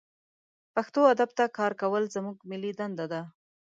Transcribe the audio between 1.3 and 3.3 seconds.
ته کار کول زمونږ ملي دنده ده